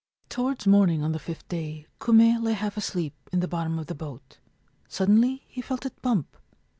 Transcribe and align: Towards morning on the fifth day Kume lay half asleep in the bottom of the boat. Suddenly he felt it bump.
Towards 0.29 0.65
morning 0.65 1.03
on 1.03 1.11
the 1.11 1.19
fifth 1.19 1.47
day 1.47 1.85
Kume 1.99 2.41
lay 2.41 2.53
half 2.53 2.75
asleep 2.75 3.13
in 3.31 3.39
the 3.39 3.47
bottom 3.47 3.77
of 3.77 3.85
the 3.85 3.93
boat. 3.93 4.39
Suddenly 4.87 5.43
he 5.47 5.61
felt 5.61 5.85
it 5.85 6.01
bump. 6.01 6.37